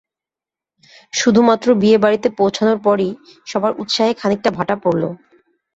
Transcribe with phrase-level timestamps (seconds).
[1.13, 3.09] শুধুমাত্র বিয়েবাড়িতে পৌঁছানোর পরই
[3.47, 5.03] সবার উৎসাহে খানিকটা ভাটা পড়ল।